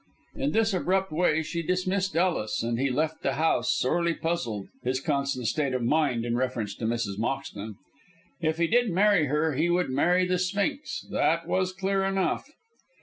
In 0.33 0.51
this 0.53 0.73
abrupt 0.73 1.11
way 1.11 1.43
she 1.43 1.61
dismissed 1.61 2.15
Ellis, 2.15 2.63
and 2.63 2.79
he 2.79 2.89
left 2.89 3.21
the 3.21 3.33
house 3.33 3.71
sorely 3.77 4.15
puzzled, 4.15 4.65
his 4.81 4.99
constant 4.99 5.45
state 5.45 5.75
of 5.75 5.83
mind 5.83 6.25
in 6.25 6.35
reference 6.35 6.73
to 6.77 6.85
Mrs. 6.85 7.19
Moxton. 7.19 7.75
If 8.41 8.57
he 8.57 8.65
did 8.65 8.89
marry 8.89 9.27
her 9.27 9.53
he 9.53 9.69
would 9.69 9.91
marry 9.91 10.25
the 10.25 10.39
sphinx. 10.39 11.05
That 11.11 11.47
was 11.47 11.71
clear 11.71 12.03
enough. 12.03 12.49